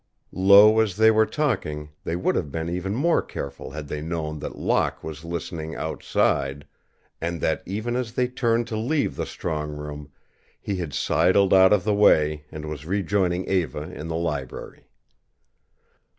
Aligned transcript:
Low 0.33 0.79
as 0.79 0.97
they 0.97 1.11
were 1.11 1.27
talking, 1.27 1.89
they 2.05 2.15
would 2.15 2.35
have 2.35 2.51
been 2.51 2.71
even 2.71 2.95
more 2.95 3.21
careful 3.21 3.69
had 3.69 3.87
they 3.87 4.01
known 4.01 4.39
that 4.39 4.57
Locke 4.57 5.03
was 5.03 5.23
listening 5.23 5.75
outside 5.75 6.65
and 7.21 7.39
that, 7.41 7.61
even 7.67 7.95
as 7.95 8.13
they 8.13 8.27
turned 8.27 8.65
to 8.69 8.75
leave 8.77 9.15
the 9.15 9.27
strong 9.27 9.69
room, 9.77 10.11
he 10.59 10.77
had 10.77 10.95
sidled 10.95 11.53
out 11.53 11.71
of 11.71 11.83
the 11.83 11.93
way 11.93 12.45
and 12.51 12.65
was 12.65 12.83
rejoining 12.87 13.47
Eva 13.47 13.91
in 13.93 14.07
the 14.07 14.15
library. 14.15 14.87